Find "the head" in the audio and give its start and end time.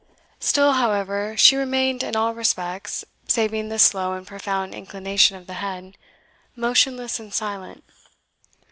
5.45-5.95